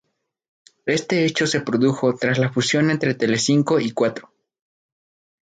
[0.87, 4.31] Este hecho se produjo tras la fusión entre Telecinco y Cuatro.